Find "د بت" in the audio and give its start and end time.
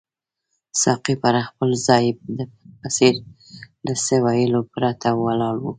2.15-2.51